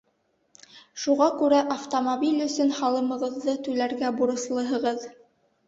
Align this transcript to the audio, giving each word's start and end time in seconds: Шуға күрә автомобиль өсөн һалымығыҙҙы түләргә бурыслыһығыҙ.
Шуға 1.01 1.27
күрә 1.41 1.59
автомобиль 1.75 2.41
өсөн 2.47 2.73
һалымығыҙҙы 2.81 3.57
түләргә 3.69 4.13
бурыслыһығыҙ. 4.19 5.09